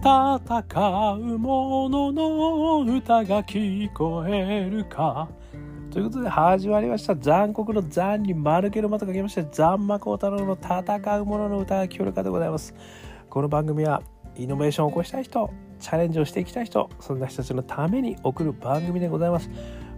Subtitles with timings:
[0.00, 5.28] 戦う者の歌が聞こえるか。
[5.90, 7.14] ということで始まりました。
[7.14, 12.74] 残酷の残に丸けのまとかけまして残魔高太郎の戦う者の歌が聞こえるかでございます。
[13.28, 14.02] この番組は
[14.36, 19.50] イノベーションを起こしたい人チャレンジをしていきたい人そんな人たちのために送る番組でございます。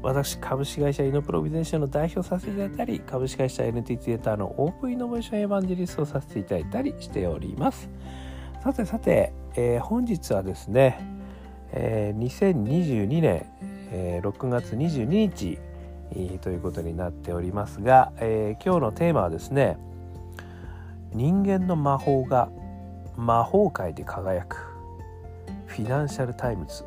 [0.02, 7.88] 私株式会社イノプロビゼンションの代表させていただいたり株式会社 NTT データーのオープンイノベーションエヴァンジェリストをさせていただいたりしております。
[8.64, 10.98] さてさて、えー、本日はですね、
[11.72, 13.46] えー、2022年、
[13.90, 15.58] えー、6月22日、
[16.40, 19.79] ということになっておりますが、えー、今日のテーマはですね
[21.14, 22.50] 人間の魔法が
[23.16, 24.57] 魔法界で輝く
[25.66, 26.84] フィナンシャル・タイムズ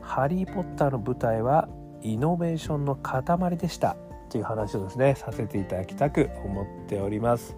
[0.00, 1.68] ハリー・ポッターの舞台は
[2.02, 3.96] イノベーションの塊でした
[4.28, 7.56] という話をですねさせていただきたく思っております。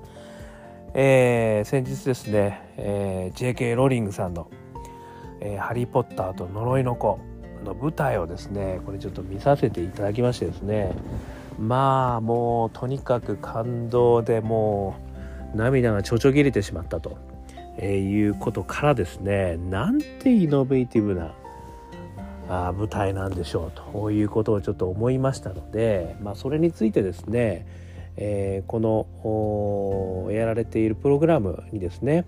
[0.94, 4.50] えー、先日ですね、えー、JK ローリングさんの、
[5.40, 7.18] えー「ハリー・ポッターと呪いの子」
[7.64, 10.92] の舞台をですねこれちょっと見させていただきましてですね
[11.58, 14.96] まあもうとにかく感動でも
[15.54, 17.18] う涙がちょちょぎれてしまったと、
[17.76, 21.34] えー、いうことからですねなんてイノベーティブな
[22.48, 27.66] あ舞台なんでしょうということをちょっと思いましたので、まあ、それについてですね
[28.20, 28.80] えー、こ
[30.26, 32.26] のやられているプログラムにですね、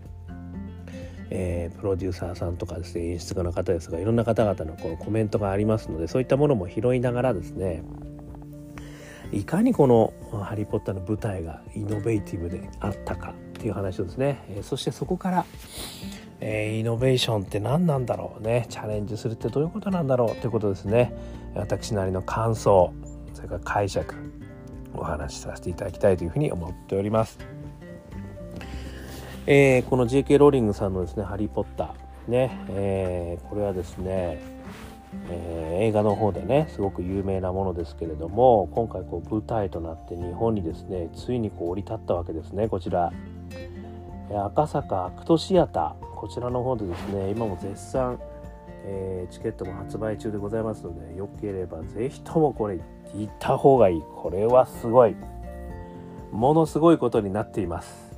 [1.31, 7.83] えー、プロデューサーさんとかですね演出家の方ですがいろんな方々のこのコメントがありますのでそういったものも拾いながらですね
[9.33, 15.45] いかにこの「ハリー・ポッター」の舞台がイノベーティブであったかっていう話をですね、えー、そしてそこから、
[16.41, 21.13] えー、イノベーションって何なんだろうねチャレンジするってどういうことなんだろうということですね
[21.55, 22.93] 私なりの感想
[23.35, 24.15] それから解釈
[25.01, 27.39] お話しさせていただきたいというふうに思っております。
[29.47, 30.39] えー、この J.K.
[30.39, 34.39] ローリングさんのですね「ハリー・ポッター」ね、えー、これはですね、
[35.31, 43.13] えー、映画の方でねすごく有名なものですけれども今回こう舞台となって日本にですねついにこう降り立ったわけですねこちら
[44.47, 48.21] 赤坂アクトシアターこちらの方でですね今も絶賛、
[48.85, 52.85] えー、チケットも発売中でございますのでよければぜひともこれ行
[53.15, 54.03] った方がいい。
[54.17, 55.17] これはすごい。
[56.33, 58.11] ものすごいことになっています。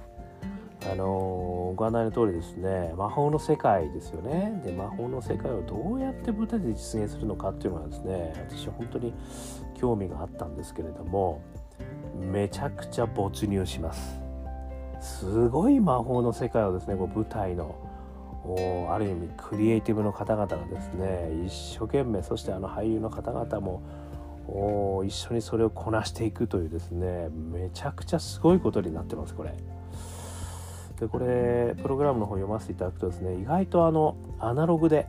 [0.90, 2.92] あのご案内の通りですね。
[2.96, 4.60] 魔法の世界ですよね。
[4.64, 9.14] で魔法の世界をどうやって舞台で実現するのかっていうのはですね私は本当に
[9.74, 11.40] 興味があったんですけれども
[12.18, 14.20] めちゃくちゃ没入します。
[15.00, 17.74] すごい魔法の世界をですねこう舞台の
[18.90, 23.82] ある意味クリエイティブの方々がですね一生懸命そしてあの俳優の方々も
[24.54, 29.54] お一緒にそれをこなしていくというですねめちゃくちゃすごいことになってますこれ。
[31.00, 35.08] でこれプログラムの方読ませていただくとですね意外とあのアナログで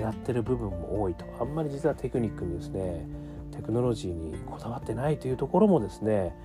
[0.00, 3.06] やってる部分も多いとあんまり実はテクニックにですね
[3.50, 6.36] テクノロジーにこだわってないというところもですね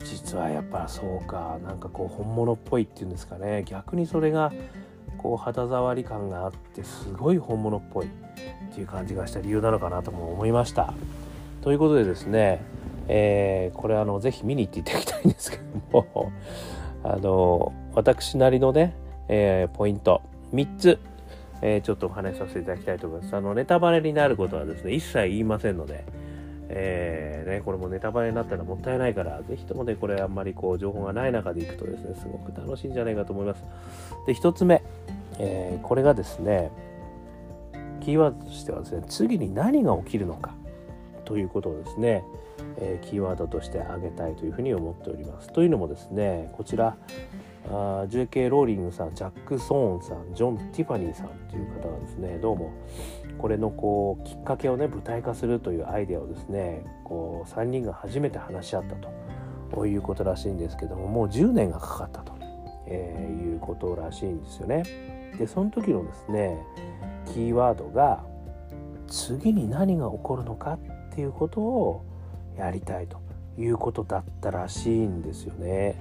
[0.00, 4.52] 実はやっぱそうかなんかこう本物っぽいっていうんですかね逆にそれが
[5.18, 8.08] こう肌触り感があってすごい本物っぽいっ
[8.74, 10.94] ていう感じがした理由なのかなとも思いました。
[11.66, 12.62] ということでですね、
[13.08, 16.30] えー、これあのぜひ見に行っていただきたいんですけども
[17.02, 18.94] あの私なりのね、
[19.26, 20.22] えー、ポイント
[20.54, 21.00] 3つ、
[21.62, 23.34] えー、ちょっとお話しさせていただきたいと思います。
[23.34, 26.04] あのネタバレになることはですね一切言いませんので、
[26.68, 33.64] えーね、これもネタバレになったらもったいないからぜひともねこれあんまりこう情報がない中でいくとですねすごく楽しいんじゃないかと思います。
[34.28, 34.84] で1つ目、
[35.40, 36.70] えー、これがですね
[37.98, 40.54] キーワードとしてはですね次に何が起きるのか
[41.26, 42.24] ということをですね、
[42.78, 45.52] えー、キーワードとして挙げたいというふうに思っております。
[45.52, 46.96] というのもですねこちら
[47.68, 52.72] あ JK ローリングさんジャック・ソーンさんジョン・ティファニーさんという方がですねどうも
[53.38, 58.96] これのこうきっかけをね舞台化するというアイデアをですねこう3人が初めて話し合った
[59.74, 62.34] ということらしいんですけどももう10年がかかったと、
[62.86, 64.84] えー、いうことらしいんですよね。
[65.36, 66.56] でその時のですね
[67.26, 68.24] キーワードが
[69.08, 70.78] 次に何が起こるのか
[71.16, 72.04] っていうことを
[72.58, 73.16] やりたいと
[73.58, 75.98] いうことだったらしいんですよね。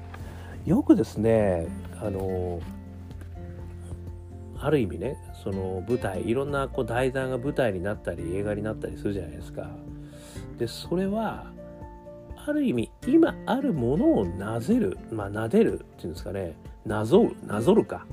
[0.66, 1.68] よくですね
[2.02, 2.60] あの
[4.60, 9.70] ある意味ねその舞台いろんなこう題材が舞台になったり映画になったりするじゃないですか。
[10.58, 11.46] でそれは
[12.46, 18.06] ある意味今あるものをなぜるまあなでるっていうんですかねなぞるなぞるか、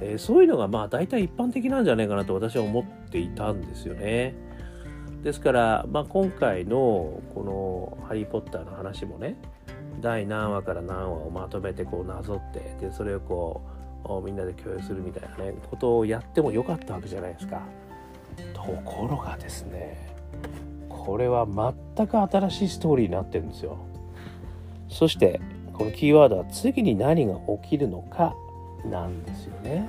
[0.00, 4.50] えー、そういうのがまあ大体一般的なんじゃないかなと私は思っていたんですよね。
[5.22, 9.36] ですから、まあ、今回のこの「ハリー・ポッター」の話もね
[10.00, 13.60] 第何話から何話をまとめてこうなぞってでそれをこ
[14.04, 17.62] うみんなで共有するみたいなねことをやってもよかったわけじゃないですか。
[18.54, 20.14] ところがですね
[20.88, 23.78] これは全く新しいストーリーになってるんですよ。
[24.88, 25.40] そして
[25.72, 28.34] このキーワードは次に何が起きるのか
[28.84, 29.88] なんですよね。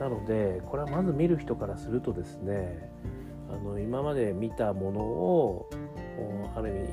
[0.00, 2.85] なのでこれはまず見る人からするとですね
[3.50, 5.70] あの今まで見たものを
[6.54, 6.88] ある意味、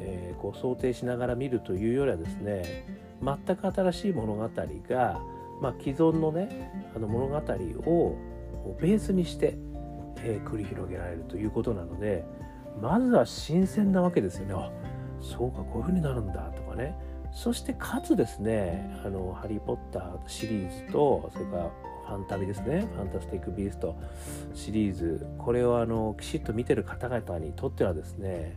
[0.00, 2.86] えー、こう想定しながら見るというよりはですね
[3.22, 4.48] 全く新しい物語
[4.88, 5.20] が、
[5.60, 8.16] まあ、既存のねあの物語を
[8.80, 9.56] ベースにして、
[10.18, 12.24] えー、繰り広げられるということなので
[12.80, 14.54] まずは新鮮なわけですよね。
[14.54, 14.70] あ
[15.20, 16.94] そうかこういう風になるんだとかね
[17.32, 21.70] そしてかつですね「あのハリー・ポッター」シリーズとそれから
[22.08, 22.88] ファンタビですね。
[22.94, 23.94] ファンタスティック・ビースト
[24.54, 25.26] シリーズ。
[25.36, 28.56] これをあのきちっと見てる方々にとってはですね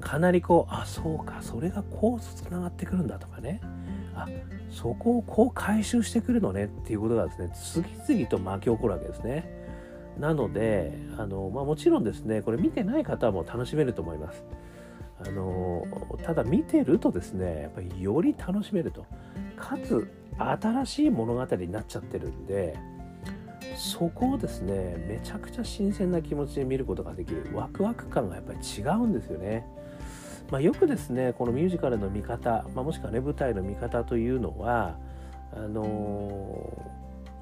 [0.00, 3.60] かなりこうあそうかそれがこうつながってくるんだとかね
[4.14, 4.26] あ
[4.70, 9.62] そこをこう回収してくるのねっていうことがですね次々と巻き起こるわけですね。
[10.18, 14.44] なのであの、まあ、もちろんですねこれ見てない方も楽しめると思います。
[15.24, 15.86] あの
[16.24, 19.06] ただ見てるとですねやっぱりより楽しめると
[19.56, 20.08] かつ
[20.38, 22.76] 新しい物語になっちゃってるんで
[23.76, 29.66] そこをですねめちゃくちゃ新鮮な気持ちで見ることができるワクワク感がやっぱり違うんですよね。
[30.50, 34.98] まあ、よくですねこのミュージカルの見方、まあ、もしくはね舞台の見方というのは
[35.52, 36.92] あの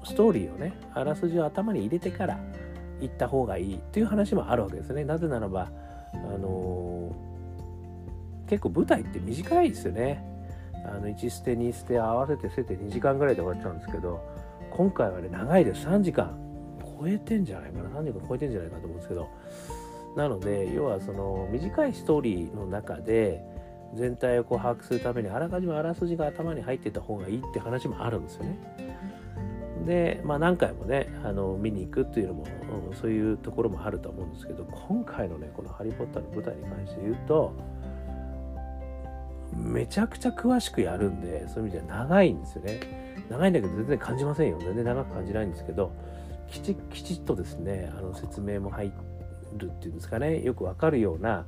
[0.03, 2.39] ー、ストーリーをねあらすじを頭に入れてから
[3.01, 5.03] 行った方がいいっていう話もあるわけですね。
[5.03, 5.69] なぜならば、
[6.13, 10.32] あのー、結構舞台って短いですよね。
[10.85, 14.21] あの1捨て2捨て合わせて捨てて2時間ぐらいで終わっちゃうんですけど
[14.71, 15.85] 今回はね長いです。
[15.87, 16.39] 3時間。
[16.99, 17.89] 超えてんじゃないかな。
[18.01, 19.29] 3時間超えてんじゃないかと思うんですけど。
[20.15, 23.43] なので要はその短いストーリーの中で
[23.95, 28.57] 全体をこう把握するためにあらかじめあらすじが頭に入ってた方がいいって話もあるんですよね。
[29.85, 32.45] で、まあ、何回もねあの見に行くっていうのも、
[32.89, 37.53] うん、そういうところもあると思うんですけど今回のねこの「ハリー・ポッター」の舞台に関して言うと
[39.57, 42.79] めちゃくちゃ詳しくやるんでそういう意味では長いんですよね。
[43.29, 44.59] 長いんだけど全然感じませんよ。
[44.59, 45.91] 全然長く感じないんですけど
[46.49, 48.91] きちきちっとですねあの説明も入
[49.57, 50.41] るっていうんですかね。
[50.43, 51.45] よくわかるような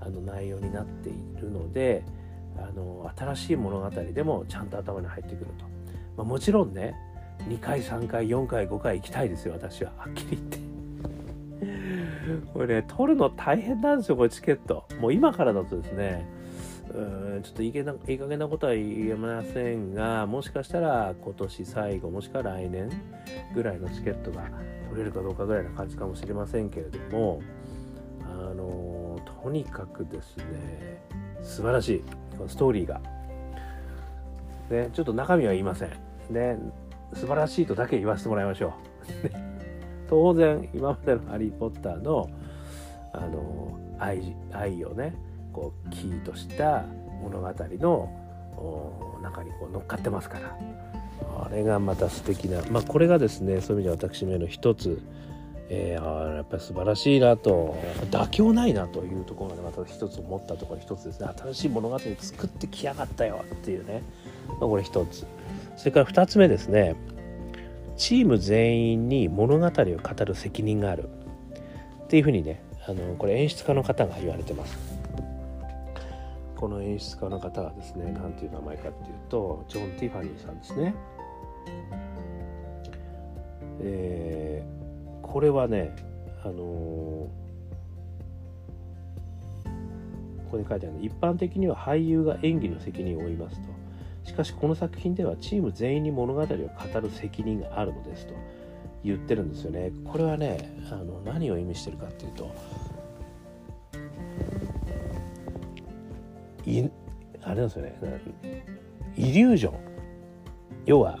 [0.00, 2.04] あの内容になっているので
[2.58, 5.64] あの新しい物語でもちゃんと頭に入ってくると、
[6.16, 6.94] まあ、もちろんね
[7.48, 9.54] 2回3回4回5回行きたいですよ。
[9.54, 9.92] 私は。
[9.96, 10.58] はっきり言って。
[12.52, 14.84] これね取るの大変なんですよこれチケット。
[15.00, 16.26] もう今からだとですね
[16.94, 22.90] うんちょっといいないい加減なことは言えませんがもしかしたら今年最後もしくは来年
[23.54, 24.48] ぐらいのチケットが
[24.90, 27.42] 取れるかどうかぐらいな感じかもしれませんけれども
[28.22, 31.02] あのとにかくですね
[31.42, 32.02] 素晴らしい
[32.48, 33.00] ストーリーが、
[34.70, 35.90] ね、ちょっと中身は言いません。
[36.30, 36.58] ね
[37.14, 38.72] 素晴らしいとだけ言わせてもらいましょう。
[40.08, 42.28] 当然今までの「ハリー・ポッターの」
[43.12, 45.14] あの愛愛をね
[45.56, 46.84] こうキーとした
[47.22, 50.56] 物語の中にこう乗っかってますから。
[51.38, 55.00] あれがまた素敵なまあこれがですねそういう意味で私めの一つ。
[55.68, 57.74] えー、あやっぱり素晴らしいなと。
[58.10, 61.28] 妥協ないなというところまでまた一つ思ったところ一つですね。
[61.36, 64.02] 新しい物語作ってきやがったよっていうね、
[64.46, 65.26] まあ、これ一つ。
[65.76, 66.94] それから二つ目ですね。
[67.96, 71.08] チーム全員に物語を語る責任がある。
[72.04, 74.95] っていうふうにねあのこれ演出家の方が言われてます。
[76.56, 80.94] この演出家の方はですね何ていう名前かっていうとジョン・ティファニーさんですね。
[83.80, 85.94] えー、これはね
[86.42, 86.56] あのー、
[90.44, 93.68] ここに書いてある一般的には俳優が演技の責任を負いますと
[94.24, 96.56] しかしこの作品ではチーム全員に物語を語
[97.00, 98.34] る責任があるのですと
[99.04, 102.54] 言ってるんですよねこれはねあの何を意味してるかっていうと
[106.66, 106.90] い
[107.42, 107.96] あれなんですよね。
[109.16, 109.74] イリュージョン。
[110.84, 111.18] 要は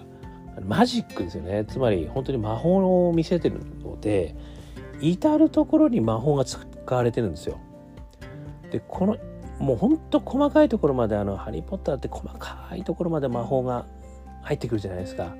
[0.64, 1.64] マジックですよね。
[1.66, 4.34] つまり本当に魔法を見せてるので
[5.00, 7.58] 至る所に魔法が使われてるんですよ。
[8.70, 9.16] でこの
[9.58, 13.86] もうほんと細かいところまであの「ハリー・ポッター」って細かいところまで魔法が
[14.42, 15.34] 入ってくるじゃないですか。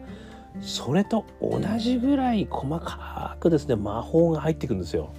[0.61, 5.11] それと同じぐらい細かくですね魔法が入ってくるんですよ。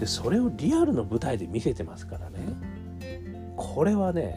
[0.00, 2.38] でそれをリアルの舞台で見せてますからね。
[3.56, 4.34] これはね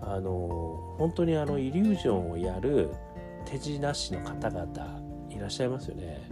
[0.00, 2.90] あの本当にあのイリュージョンをやる
[3.44, 6.28] 手品師の方々いらっしゃいますよね。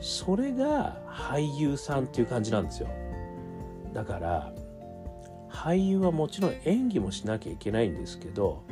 [0.00, 2.88] それが俳優さんっていう感じなんですよ。
[3.94, 4.52] だから
[5.50, 8.62] 俳優はもちろん演技もしなきゃいけないんですけど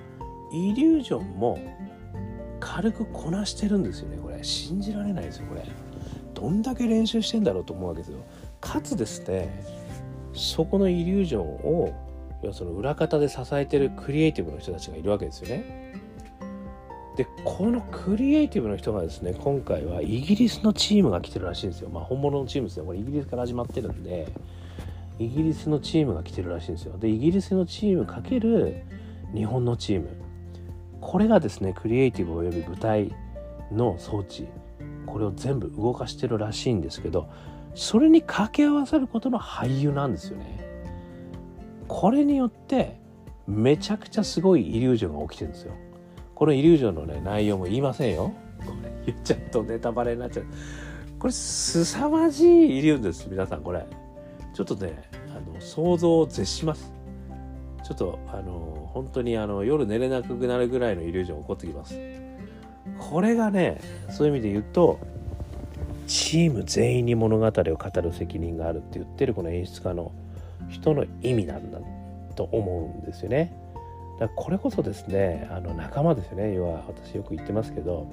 [0.52, 1.58] イリュージョンも
[2.60, 4.42] 軽くこなしてるんですよねこれ。
[4.42, 5.64] 信じられないですよこれ。
[6.34, 8.18] どんだけ練習してんだろうと思うわけですよ。
[8.60, 9.64] かつですね
[10.32, 11.92] そこのイリュージョンを
[12.44, 15.94] 要はその裏方で支えてるクリエイティブの人たちがいるわけですよね。
[17.16, 21.88] でこのクリエイティブの人がですね今回はイギリスのチームが来てるらしいんですよ。
[21.88, 24.28] まあ本物のチームですねこれイギリスから始まってるんで
[25.18, 26.98] イギリスのチームが来てるらしいんですよ。
[26.98, 28.82] でイギリスのチームかける
[29.34, 30.08] 日本のチーム。
[31.00, 33.14] これがですねクリエイティブおよび舞台
[33.72, 34.48] の装置。
[35.06, 37.28] これを全部動かしてるらしいんですけど
[37.74, 40.73] それに掛け合わさることの俳優なんですよね。
[41.88, 42.98] これによって
[43.46, 45.72] めちゃくちゃすごいイリュージョンが起きてるんですよ。
[46.34, 48.32] このイリュージョンのね内容も言いませんよ。
[48.60, 50.46] これ言っちゃうとネタバレになっちゃう。
[51.18, 53.86] これ凄まじいイリュージョンです皆さんこれ。
[54.54, 56.92] ちょっとねあの想像を絶します。
[57.84, 61.98] ちょっとあの本当にあの夜寝れなくなるぐらいのイリュージョン起こってきます。
[62.98, 64.98] これがねそういう意味で言うと
[66.06, 70.12] チーム全員に物語を語る責任があるって言ってるこの演出家の
[70.68, 71.78] 人の意味なんだ
[72.34, 73.56] と思うんですよね。
[74.18, 76.54] だからこれこそですねあの仲間ですよね。
[76.54, 78.06] 要は私よく言ってますけど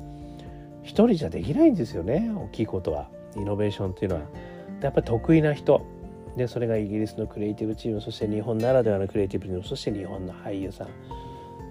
[0.83, 2.31] 一人じゃできないんですよね。
[2.35, 3.09] 大きいことは。
[3.35, 4.21] イノベーションっていうのは。
[4.81, 5.85] やっぱり得意な人。
[6.35, 8.01] でそれがイギリスのクリエイティブチーム。
[8.01, 9.63] そして日本ならではのクリエイティブチーム。
[9.63, 10.87] そして日本の俳優さん、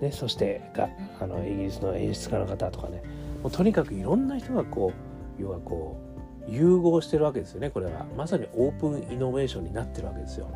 [0.00, 0.88] ね、そしてが
[1.20, 3.02] あのイギリスの演出家の方とかね。
[3.42, 4.92] もうとにかくいろんな人がこ
[5.38, 5.98] う要はこ
[6.46, 8.06] う融合してるわけですよねこれは。
[8.16, 10.50] まさにオープンイノベーションになってるわけですよ。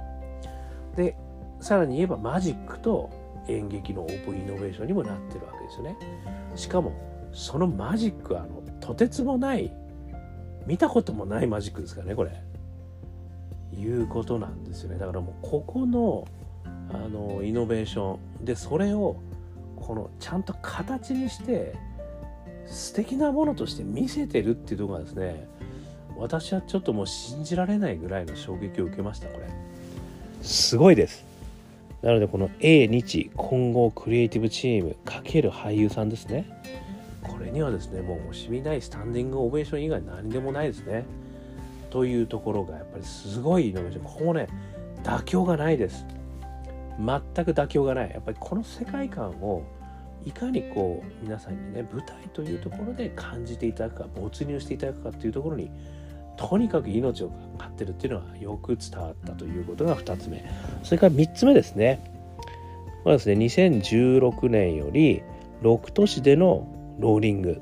[0.95, 1.17] で
[1.61, 3.11] さらに言えばマジックと
[3.49, 5.97] 演劇のオープンイノベーションにもなってるわけですよね。
[6.55, 6.93] しかも
[7.33, 9.73] そのマジックはあのとてつもない
[10.67, 12.31] 見たこともないマジックですからねこれ。
[13.77, 16.27] いうことなんですよねだからもうここの
[16.91, 19.17] あのイノベーションでそれを
[19.77, 21.75] このちゃんと形にして
[22.67, 25.49] 素敵なものとして見せてるっていうとこがですね
[26.17, 29.49] 私はちょっともう信じられないぐらいの衝撃を受けましたこれ。
[30.45, 31.25] すごいです。
[32.03, 36.45] なのでこの A 日混合クリエイティブチーム×俳優さんですね。
[37.23, 41.07] これにはですねもう惜しみないスタンディングオベーション以外何でもないですね。
[41.89, 44.49] というところがやっぱりすごいイノベーションここね
[45.03, 46.05] 妥協がないです。
[46.99, 47.07] 全
[47.45, 48.11] く妥協がない。
[48.11, 49.63] やっぱりこの世界観を
[50.27, 55.71] いかにこう皆さんにね舞台というところで感じていただくか没入していただくかっていうところに
[56.37, 60.45] とにかく命を飼ってるっていうのはよく伝わったということが2つ目。
[60.83, 62.00] それから3つ目ですね。
[63.03, 65.23] これはですね2016年より
[65.62, 66.67] 6都市での
[66.99, 67.61] ローリング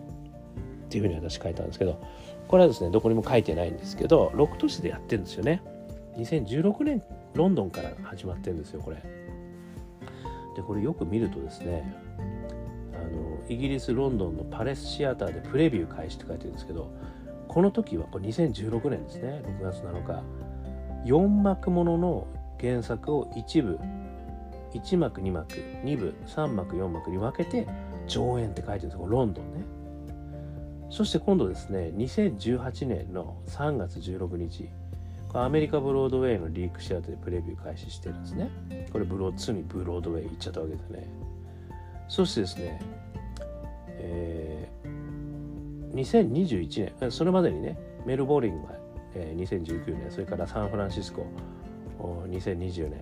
[0.87, 2.01] っていうふうに私書いたんですけど
[2.49, 5.63] これはですねどこにも書いてないんですけど6都市でやってるんですよね。
[6.17, 7.03] 2016年
[7.35, 8.97] ロンドンから始まってるんですよこれ。
[10.55, 11.95] でこれよく見るとですね
[12.95, 16.91] あのイギリスロンドンのパレスシアターでプレビュー開始って書いてるんですけど
[17.53, 19.43] この時はこれ2016年ですね。
[19.61, 20.23] 6月7日
[21.05, 22.27] 4幕ものの
[22.59, 23.79] 原作を一部
[24.73, 25.53] 1幕2幕
[25.85, 27.67] 2部3幕4幕に分けて
[28.07, 29.07] 上演って書いてるんですよ。
[29.07, 29.65] ロンドンね。
[30.89, 34.71] そして今度ですね2018年の3月16日
[35.35, 38.51] アメリカブロードウェイのリークシアターでプレビュー開始してるんですね。
[38.91, 41.07] これブローつにブロードウェイ行っちゃったわけですね。
[42.09, 42.81] そしてですね、
[45.95, 48.71] 2021年それまでにねメルボルンが、
[49.15, 51.27] えー、2019年それからサンフランシスコ
[51.99, 53.01] 2020年、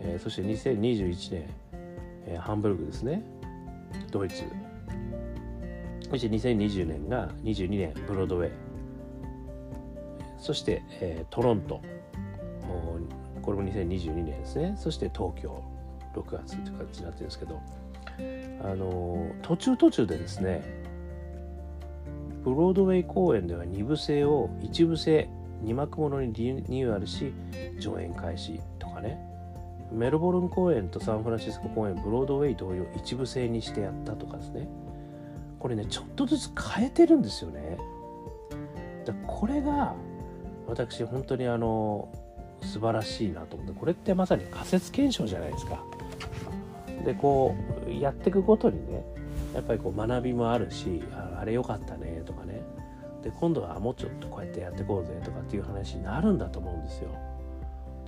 [0.00, 1.48] えー、そして2021年、
[2.26, 3.22] えー、ハンブルグですね
[4.10, 4.44] ドイツ。
[6.10, 8.50] そして2020年が22年ブロードウェイ。
[10.38, 11.80] そして、えー、トロント。
[13.42, 14.74] これも2022年ですね。
[14.76, 15.62] そして東京。
[16.14, 17.60] 6月という形になってるんですけど。
[18.62, 20.62] あの途中途中でですね
[22.46, 25.28] ブロードウェイ公演では2部制を1部制
[25.64, 27.34] 2幕ものにリニューアルし
[27.80, 29.20] 上演開始とかね。
[29.90, 34.68] メルボルン公演とサンフランシスコ公演ブロードウェイ同様1部制にしてやったとかですね。
[35.58, 37.78] これねちょっとずつ変えてるんですよね。
[39.04, 39.96] だこれが
[40.68, 42.08] 私本当にあの
[42.62, 45.82] 素晴らしいなと思ってこれってまさに仮説検証じゃないですか。
[47.04, 47.56] でこ
[47.88, 49.04] うやっていくごとにね
[49.52, 51.02] やっぱりこう学びもあるし
[51.36, 51.95] あれ良かった
[53.26, 57.10] で今度はもうちょっとこうやってやっていこうぜとかっていう話になるんだと思うんですよ。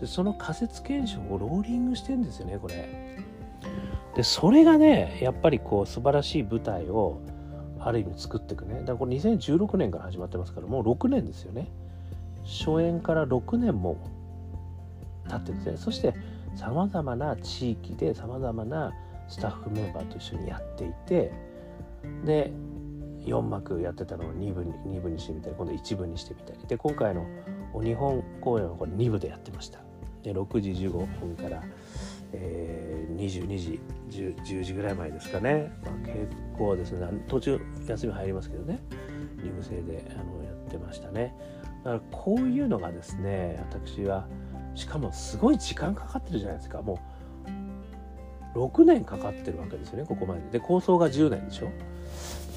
[0.00, 3.18] でその仮説検証をローリングしてんですよねこれ。
[4.14, 7.20] でそれがねやっぱりこう素晴らしい舞台を
[7.80, 8.74] ある意味作っていくね。
[8.74, 11.66] だからこれ2016年から始まってますからもう6年ですよね。
[12.44, 13.98] 初演から6年も
[15.28, 15.76] 経ってるんですね。
[15.78, 16.14] そして
[16.54, 18.92] さまざまな地域でさまざまな
[19.26, 21.32] スタッフメンバーと一緒にやっていて
[22.24, 22.52] で
[23.28, 26.58] 4幕やってたのを2部に ,2 部にしてみたり今度1部にしてみたり。
[26.66, 27.26] で今回の
[27.82, 29.80] 日本公演はこれ2部でやってました。
[30.22, 31.62] で6時15分から、
[32.32, 33.80] えー、22時
[34.10, 37.06] 10, 10時ぐらい前ですかね、まあ、結構ですね。
[37.28, 38.80] 途中休み入りますけどね。
[39.42, 41.34] リム制であのやってましたね。
[41.84, 44.26] だからこういうのがですね私は
[44.74, 46.82] しかもすごい時間かかってるじゃないですか。
[46.82, 46.98] も
[48.54, 50.40] う6年かかってるわけですよねここまで。
[50.52, 51.70] で構想が10年でしょ。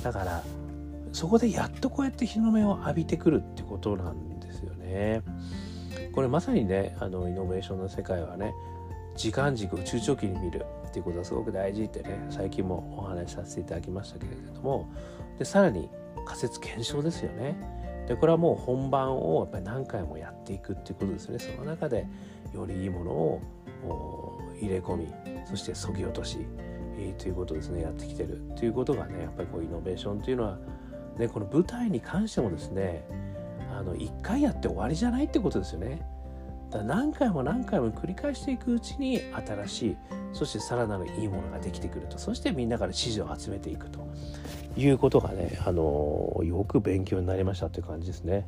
[0.03, 0.43] だから
[1.11, 5.21] そこでやっとこうやって日の目を浴びてくるってことなんですよね。
[6.13, 8.53] これまさにねあのイノベーションの世界はね
[9.15, 14.89] 時間軸を中長期に見るっていうことがすごく大事ってね最近もお話しさせていただきましたけれども
[15.39, 15.89] でさらに
[16.25, 17.55] 仮説検証ですよね。
[18.07, 21.39] でこれはもう本番をやっぱり何回もやっていくっていうことですね。
[21.39, 22.07] その中で
[22.53, 23.41] よりいいものを
[24.59, 25.07] 入れ込み
[25.45, 26.39] そしてそぎ落とし、
[26.97, 30.59] えー、ということですねやってきてるということがねやっぱりこうイノベーションというのは、
[31.17, 33.03] ね、この舞台に関してもですね
[33.77, 36.01] あの1回やって終わりじゃないってことですよね。
[36.69, 39.97] だ何回も何回も繰り返していくうちに新しい
[40.31, 43.99] そしてさらなるいいものができてくるとそしてみんなから支持を集めていくと
[44.77, 48.45] いうことがね、あのよく勉強になりましたっていう感じですね。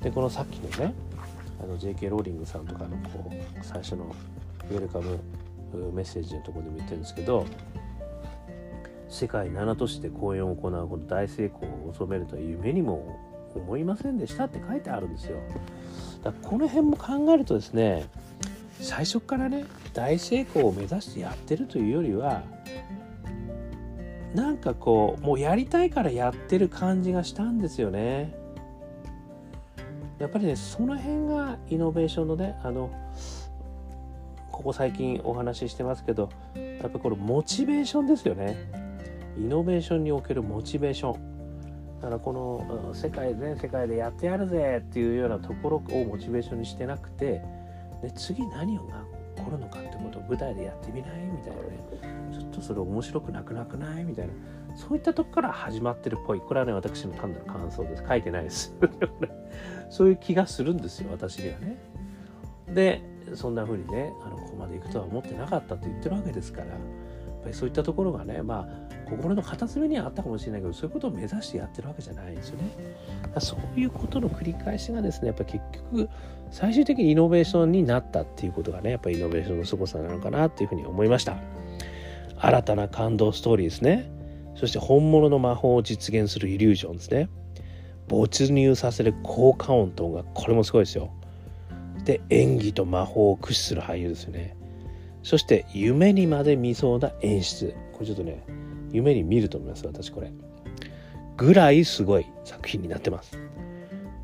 [0.00, 0.94] でこのさっきのね
[1.60, 4.14] あの JK ローリングさんとかのこう最初の
[4.70, 5.18] ウェルカム
[5.92, 7.46] メッセージのとこでも言ってるんですけど
[9.16, 13.18] 世界7都市で公演を行うこの大成功を収めるという夢にも
[13.54, 15.38] 思いませんでしたって書いてあるんですよ。
[16.22, 18.06] だからこの辺も考えるとですね
[18.78, 22.42] 最初からね大成功を目指してやってるというよりは
[24.34, 28.36] なんかこうもうやりたいからやってる感じがしたんですよね。
[30.18, 32.90] やっぱりねその辺がイノベーションのねあの
[34.52, 38.85] ここ最近お話ししてますけどやっぱこれモチベーションですよね。
[39.38, 41.36] イノベーションにおけるモチベーション。
[42.00, 47.42] だからこの世界全世界でやってやるぜっていうようなところをモチベーションにしてなくて
[48.02, 48.82] で次何が
[49.36, 52.16] 起こるのかってことを舞台でやってみないみたいなね。
[52.32, 54.32] ちょっとそれ面白くなくなくないみたいな。
[54.76, 56.40] そういったとこから始まってるっぽい。
[56.40, 58.04] これはね私の単なる感想です。
[58.06, 58.74] 書いてないです。
[59.88, 61.78] そういう気がするんですよ私にはね。
[62.68, 63.02] で
[63.34, 66.68] そんな風にねあのここまで行くとは思ってなかったと言ってるわけですから。
[66.68, 72.70] やっぱりそういったところがねまあ心の片隅にはあったかもしれないけどそういうことを目指してやってるわけじゃないんですよね。
[73.38, 76.08] そういうことの繰り返しがですねやっぱ結局
[76.50, 81.36] 最終的にイノベーションになったっていうことがねやっぱりイノベーションの凄さなのかなっていうふうに思いました。
[82.38, 84.10] 新たな感動ストーリーですね。
[84.56, 87.28] そして本物の魔法を実現するイリュージョンですね。
[88.08, 91.10] 没入させる効果音と音楽これもすごいですよ。
[92.04, 94.56] で演技と魔法を駆使する俳優ですよね。
[95.22, 98.44] そして夢にまで見そうな演出これちょっとね
[98.92, 100.32] 夢に見ると思います私これ。
[101.36, 103.38] ぐらいすごい作品になってます。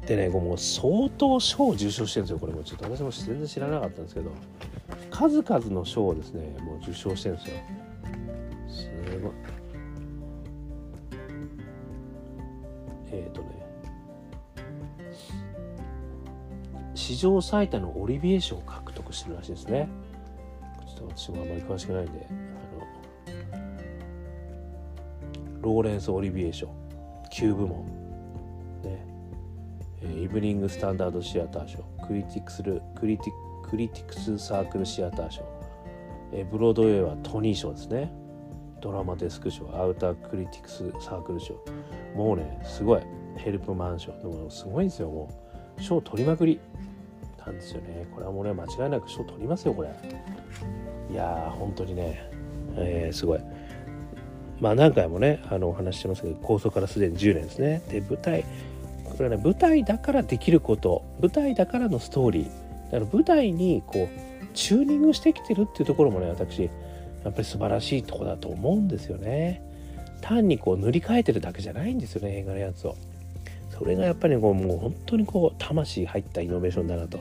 [0.07, 2.39] でねもう相当賞を受賞してるんですよ。
[2.39, 4.31] これもちょっと私も全然知らなかったんですけど。
[5.11, 7.57] 数々の賞をですねもう受賞してるんですよ。
[8.69, 9.33] すごい。
[13.13, 13.49] えっ、ー、とね。
[16.95, 19.89] 史上最多のオリビエ賞を獲得してるらしいですね。
[20.87, 22.82] ちょっと私もあまり詳しくないんであの
[25.63, 26.69] ローレンス・オリビエ賞
[27.33, 27.87] 9部門
[28.83, 29.07] ね。
[30.03, 35.45] イブニング・スタンダード・シアター賞クリティクスルクリティクリティクス・サークル・シアター賞
[36.51, 38.13] ブロードウェイはトニー賞ですね。
[38.81, 41.55] ドラマデスク賞アウタークリティクスサークル賞
[42.17, 43.03] もうねすごい。
[43.37, 45.09] ヘルプマン賞でもすごいんですよ。
[45.11, 45.29] も
[45.79, 46.59] う賞取りまくり
[47.39, 48.07] なんですよね。
[48.13, 49.91] これはもうね間違いなく賞取りますよこれ。
[51.11, 52.29] いやー本当にね、
[52.75, 53.41] えー、すごい。
[54.63, 57.83] まあ何回もねあのお話ししてますけど構想からすでに10年ですね。
[57.89, 58.45] で舞台
[59.05, 62.45] これはね舞台だからできること舞台だからのストーリー。
[62.93, 69.63] だから舞台にこうチューニングしてきてるっていうところもね私やっぱり素晴らしいとこだと思うんですよね。
[70.21, 72.95] 単にこう塗り替えてるだけじゃないんですよね映画のやつを。
[73.69, 77.19] それがやっぱりこうもう本当にこう魂入ったイノベーションだなと。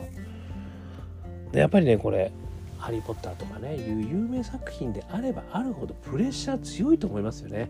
[1.51, 2.32] でやっぱりねこれ
[2.81, 7.69] ハリー・ポッターとかねいう有名作品であればあるほどプレッシャー強いと思いますよね。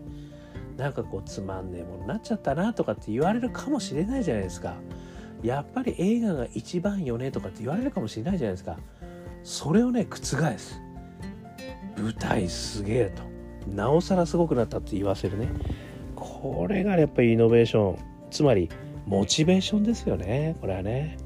[0.76, 4.74] なんかこうつまんねえものになっちゃったなとかって言われるかもしれないじゃないですか。
[5.42, 8.78] やっぱり映画が一番よねとかって言われるかもしれないじゃないですか。
[9.44, 10.18] それをね覆
[10.58, 10.80] す。
[11.98, 13.22] 舞台すげえと。
[13.70, 15.48] なおさらすごくなったって言わせるね。
[16.16, 17.98] これがやっぱりイノベーション。
[18.30, 18.70] つまり
[19.06, 20.56] モチベーションですよね。
[20.60, 21.18] これはね。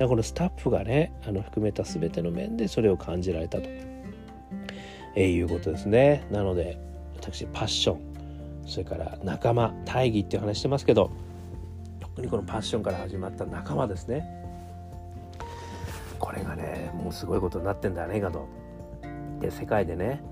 [0.00, 3.68] だこのスタッフがねあの含めた全ての面でそれを感じられたと、
[5.14, 6.26] えー、いうことですね。
[6.30, 6.78] なので
[7.16, 8.10] 私パッション。
[8.66, 11.10] それから仲間大義っていう話してますけど
[11.98, 14.24] 特にこのパッションから始まった仲間ですね。
[16.18, 18.48] これがねもうすごいことになってんだね今の。
[19.40, 20.22] で世界でね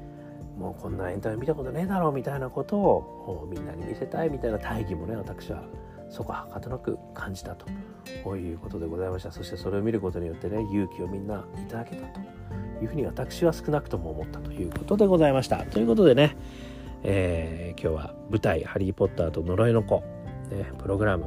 [0.58, 5.62] もうこんなエンタメ見たことねえだろうみたいなことをみんなに見せたいみたいな大義もね私は
[6.10, 9.30] そこはかとなく感じたということでございました。
[9.30, 12.20] そしてそれを見ることによってね勇気をみんないただけたと
[12.82, 15.64] いうふうに私は少なくとも思ったということでございました。
[15.64, 16.36] ということでね、
[17.02, 20.02] えー、今日は舞台「ハリー・ポッターと呪いの子」
[20.50, 21.26] ね、プログラム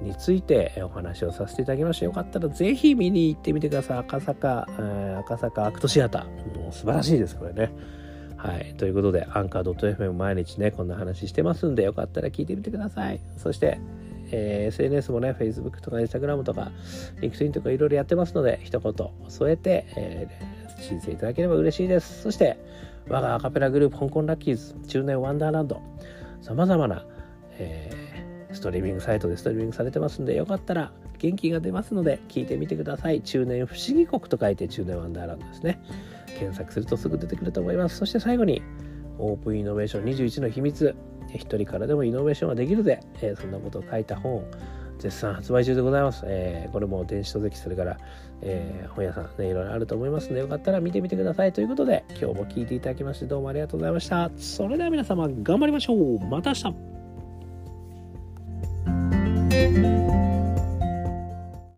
[0.00, 3.98] についてお話をさせていただきましたよかったらぜひ見に行ってみてください。
[3.98, 6.58] 赤坂、えー、赤坂アクトシアター。
[6.60, 7.72] もう素晴らしいですこれね。
[8.38, 8.74] はい。
[8.78, 13.20] ということで、アンカー .fm 毎日ね、こんな話してますんで、よかったら聞いてみてください。
[13.36, 13.80] そして、
[14.30, 16.70] えー、SNS もね、Facebook とか Instagram とか、
[17.20, 18.94] LinkedIn とかいろいろやってますので、一言
[19.28, 22.22] 添えて、えー、申請いただければ嬉しいです。
[22.22, 22.58] そして、
[23.08, 25.80] 我がアカペラグループ、香港ラッキーズ、中年ワンダーランド、
[26.40, 27.04] 様々な、
[27.58, 33.20] えー、ストリーミングサイトでストリーミングされてますんで、よかったら元気が出ますので、聞いてみてください。
[33.22, 35.80] 中年不思議国と書いて中年ワンダーランドですね。
[36.38, 37.96] 検索するとすぐ出てくると思います。
[37.96, 38.62] そして最後に、
[39.18, 40.94] オープンイノベーション21の秘密。
[41.34, 43.00] 一人からでもイノベーションができるぜ。
[43.20, 44.44] え、そんなことを書いた本、
[44.98, 46.24] 絶賛発売中でございます。
[46.26, 47.98] えー、これも電子書籍、それから、
[48.40, 51.52] えー、本屋さんね、いろいろあると思いますので、よかったら見てみてください。
[51.52, 54.30] ということで、今日も聞いていただきまして、どうもありがとうございました。
[54.36, 56.18] それでは皆様、頑張りましょう。
[56.20, 56.74] また明日